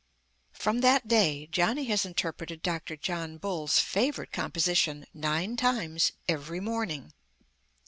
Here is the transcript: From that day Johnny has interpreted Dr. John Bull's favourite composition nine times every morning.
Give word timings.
From 0.53 0.79
that 0.81 1.07
day 1.07 1.45
Johnny 1.51 1.83
has 1.85 2.07
interpreted 2.07 2.63
Dr. 2.63 2.95
John 2.97 3.37
Bull's 3.37 3.77
favourite 3.77 4.31
composition 4.31 5.05
nine 5.13 5.55
times 5.57 6.13
every 6.27 6.59
morning. 6.59 7.13